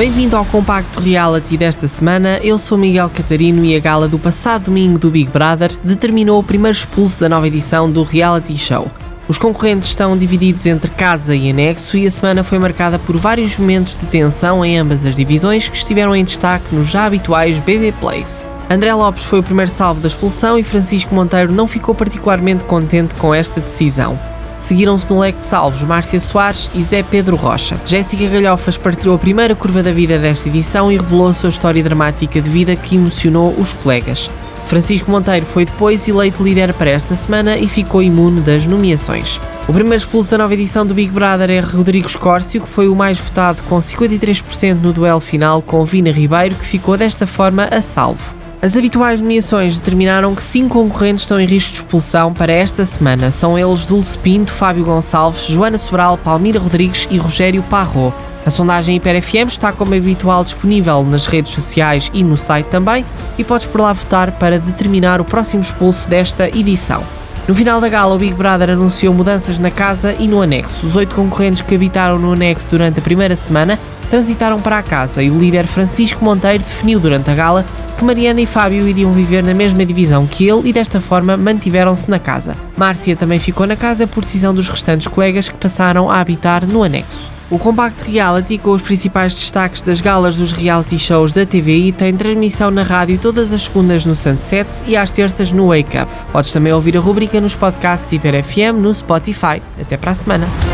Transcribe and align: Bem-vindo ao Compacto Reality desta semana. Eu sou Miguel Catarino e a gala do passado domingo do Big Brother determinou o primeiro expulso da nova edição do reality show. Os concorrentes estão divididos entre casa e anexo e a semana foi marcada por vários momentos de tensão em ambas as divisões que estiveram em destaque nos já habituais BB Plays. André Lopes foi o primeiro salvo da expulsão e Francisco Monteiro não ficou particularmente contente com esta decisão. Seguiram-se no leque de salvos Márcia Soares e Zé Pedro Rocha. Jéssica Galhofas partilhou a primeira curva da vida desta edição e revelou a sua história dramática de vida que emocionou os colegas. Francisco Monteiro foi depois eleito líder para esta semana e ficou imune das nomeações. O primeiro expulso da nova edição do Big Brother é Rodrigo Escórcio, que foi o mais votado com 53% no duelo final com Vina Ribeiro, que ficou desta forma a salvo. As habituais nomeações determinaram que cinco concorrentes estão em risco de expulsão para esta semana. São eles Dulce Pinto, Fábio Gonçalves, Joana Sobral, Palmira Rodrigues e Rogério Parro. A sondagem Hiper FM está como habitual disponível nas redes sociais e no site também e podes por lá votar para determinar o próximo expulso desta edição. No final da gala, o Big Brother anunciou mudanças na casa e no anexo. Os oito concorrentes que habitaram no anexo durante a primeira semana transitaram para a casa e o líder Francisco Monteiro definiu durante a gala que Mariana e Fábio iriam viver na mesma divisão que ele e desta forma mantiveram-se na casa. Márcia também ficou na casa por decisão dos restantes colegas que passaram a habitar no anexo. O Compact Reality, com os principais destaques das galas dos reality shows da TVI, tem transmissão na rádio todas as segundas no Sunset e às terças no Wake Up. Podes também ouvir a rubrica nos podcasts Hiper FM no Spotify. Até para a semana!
Bem-vindo 0.00 0.34
ao 0.34 0.46
Compacto 0.46 0.98
Reality 0.98 1.58
desta 1.58 1.86
semana. 1.86 2.40
Eu 2.42 2.58
sou 2.58 2.78
Miguel 2.78 3.10
Catarino 3.10 3.62
e 3.62 3.76
a 3.76 3.78
gala 3.78 4.08
do 4.08 4.18
passado 4.18 4.64
domingo 4.64 4.98
do 4.98 5.10
Big 5.10 5.30
Brother 5.30 5.76
determinou 5.84 6.40
o 6.40 6.42
primeiro 6.42 6.74
expulso 6.74 7.20
da 7.20 7.28
nova 7.28 7.46
edição 7.46 7.90
do 7.90 8.02
reality 8.02 8.56
show. 8.56 8.90
Os 9.28 9.36
concorrentes 9.36 9.90
estão 9.90 10.16
divididos 10.16 10.64
entre 10.64 10.90
casa 10.90 11.36
e 11.36 11.50
anexo 11.50 11.98
e 11.98 12.06
a 12.06 12.10
semana 12.10 12.42
foi 12.42 12.58
marcada 12.58 12.98
por 12.98 13.14
vários 13.18 13.58
momentos 13.58 13.94
de 13.94 14.06
tensão 14.06 14.64
em 14.64 14.78
ambas 14.78 15.04
as 15.04 15.14
divisões 15.14 15.68
que 15.68 15.76
estiveram 15.76 16.16
em 16.16 16.24
destaque 16.24 16.74
nos 16.74 16.88
já 16.88 17.04
habituais 17.04 17.60
BB 17.60 17.92
Plays. 18.00 18.48
André 18.70 18.94
Lopes 18.94 19.24
foi 19.24 19.40
o 19.40 19.42
primeiro 19.42 19.70
salvo 19.70 20.00
da 20.00 20.08
expulsão 20.08 20.58
e 20.58 20.64
Francisco 20.64 21.14
Monteiro 21.14 21.52
não 21.52 21.66
ficou 21.66 21.94
particularmente 21.94 22.64
contente 22.64 23.14
com 23.16 23.34
esta 23.34 23.60
decisão. 23.60 24.18
Seguiram-se 24.60 25.10
no 25.10 25.18
leque 25.18 25.40
de 25.40 25.46
salvos 25.46 25.82
Márcia 25.82 26.20
Soares 26.20 26.70
e 26.74 26.82
Zé 26.82 27.02
Pedro 27.02 27.34
Rocha. 27.34 27.80
Jéssica 27.86 28.28
Galhofas 28.28 28.76
partilhou 28.76 29.16
a 29.16 29.18
primeira 29.18 29.54
curva 29.54 29.82
da 29.82 29.90
vida 29.90 30.18
desta 30.18 30.48
edição 30.48 30.92
e 30.92 30.96
revelou 30.96 31.28
a 31.28 31.34
sua 31.34 31.48
história 31.48 31.82
dramática 31.82 32.40
de 32.40 32.48
vida 32.48 32.76
que 32.76 32.94
emocionou 32.94 33.54
os 33.58 33.72
colegas. 33.72 34.30
Francisco 34.70 35.10
Monteiro 35.10 35.44
foi 35.44 35.64
depois 35.64 36.06
eleito 36.06 36.44
líder 36.44 36.72
para 36.74 36.90
esta 36.90 37.16
semana 37.16 37.58
e 37.58 37.68
ficou 37.68 38.00
imune 38.00 38.40
das 38.40 38.66
nomeações. 38.66 39.40
O 39.66 39.72
primeiro 39.72 39.96
expulso 39.96 40.30
da 40.30 40.38
nova 40.38 40.54
edição 40.54 40.86
do 40.86 40.94
Big 40.94 41.10
Brother 41.10 41.50
é 41.50 41.58
Rodrigo 41.58 42.06
Escórcio, 42.06 42.60
que 42.60 42.68
foi 42.68 42.86
o 42.86 42.94
mais 42.94 43.18
votado 43.18 43.64
com 43.64 43.78
53% 43.78 44.74
no 44.80 44.92
duelo 44.92 45.20
final 45.20 45.60
com 45.60 45.84
Vina 45.84 46.12
Ribeiro, 46.12 46.54
que 46.54 46.64
ficou 46.64 46.96
desta 46.96 47.26
forma 47.26 47.64
a 47.64 47.82
salvo. 47.82 48.39
As 48.62 48.76
habituais 48.76 49.22
nomeações 49.22 49.78
determinaram 49.78 50.34
que 50.34 50.42
cinco 50.42 50.80
concorrentes 50.80 51.24
estão 51.24 51.40
em 51.40 51.46
risco 51.46 51.72
de 51.72 51.78
expulsão 51.78 52.34
para 52.34 52.52
esta 52.52 52.84
semana. 52.84 53.30
São 53.30 53.58
eles 53.58 53.86
Dulce 53.86 54.18
Pinto, 54.18 54.52
Fábio 54.52 54.84
Gonçalves, 54.84 55.46
Joana 55.46 55.78
Sobral, 55.78 56.18
Palmira 56.18 56.60
Rodrigues 56.60 57.08
e 57.10 57.16
Rogério 57.16 57.62
Parro. 57.62 58.12
A 58.44 58.50
sondagem 58.50 58.96
Hiper 58.96 59.22
FM 59.22 59.48
está 59.48 59.72
como 59.72 59.94
habitual 59.94 60.44
disponível 60.44 61.02
nas 61.04 61.24
redes 61.24 61.54
sociais 61.54 62.10
e 62.12 62.22
no 62.22 62.36
site 62.36 62.66
também 62.66 63.02
e 63.38 63.44
podes 63.44 63.64
por 63.64 63.80
lá 63.80 63.94
votar 63.94 64.32
para 64.32 64.58
determinar 64.58 65.22
o 65.22 65.24
próximo 65.24 65.62
expulso 65.62 66.06
desta 66.06 66.46
edição. 66.48 67.02
No 67.48 67.54
final 67.54 67.80
da 67.80 67.88
gala, 67.88 68.14
o 68.14 68.18
Big 68.18 68.34
Brother 68.34 68.70
anunciou 68.70 69.14
mudanças 69.14 69.58
na 69.58 69.70
casa 69.70 70.14
e 70.18 70.28
no 70.28 70.42
anexo. 70.42 70.86
Os 70.86 70.96
oito 70.96 71.16
concorrentes 71.16 71.62
que 71.62 71.74
habitaram 71.74 72.18
no 72.18 72.34
anexo 72.34 72.68
durante 72.70 72.98
a 72.98 73.02
primeira 73.02 73.36
semana 73.36 73.78
transitaram 74.10 74.60
para 74.60 74.78
a 74.78 74.82
casa 74.82 75.22
e 75.22 75.30
o 75.30 75.38
líder 75.38 75.66
Francisco 75.66 76.24
Monteiro 76.24 76.62
definiu 76.62 76.98
durante 77.00 77.30
a 77.30 77.34
gala 77.34 77.64
que 77.96 78.04
Mariana 78.04 78.40
e 78.40 78.46
Fábio 78.46 78.88
iriam 78.88 79.12
viver 79.12 79.42
na 79.42 79.54
mesma 79.54 79.86
divisão 79.86 80.26
que 80.26 80.48
ele 80.48 80.68
e 80.68 80.72
desta 80.72 81.00
forma 81.00 81.36
mantiveram-se 81.36 82.10
na 82.10 82.18
casa. 82.18 82.56
Márcia 82.76 83.14
também 83.14 83.38
ficou 83.38 83.66
na 83.66 83.76
casa 83.76 84.06
por 84.06 84.24
decisão 84.24 84.52
dos 84.52 84.68
restantes 84.68 85.06
colegas 85.06 85.48
que 85.48 85.56
passaram 85.56 86.10
a 86.10 86.18
habitar 86.18 86.66
no 86.66 86.82
anexo. 86.82 87.30
O 87.50 87.58
Compact 87.58 88.08
Reality, 88.08 88.58
com 88.58 88.70
os 88.70 88.80
principais 88.80 89.34
destaques 89.34 89.82
das 89.82 90.00
galas 90.00 90.36
dos 90.36 90.52
reality 90.52 90.96
shows 90.98 91.32
da 91.32 91.44
TVI, 91.44 91.90
tem 91.90 92.16
transmissão 92.16 92.70
na 92.70 92.84
rádio 92.84 93.18
todas 93.18 93.52
as 93.52 93.62
segundas 93.62 94.06
no 94.06 94.14
Sunset 94.14 94.68
e 94.86 94.96
às 94.96 95.10
terças 95.10 95.50
no 95.50 95.68
Wake 95.68 95.98
Up. 95.98 96.10
Podes 96.32 96.52
também 96.52 96.72
ouvir 96.72 96.96
a 96.96 97.00
rubrica 97.00 97.40
nos 97.40 97.56
podcasts 97.56 98.12
Hiper 98.12 98.44
FM 98.44 98.78
no 98.80 98.94
Spotify. 98.94 99.60
Até 99.80 99.96
para 99.96 100.12
a 100.12 100.14
semana! 100.14 100.69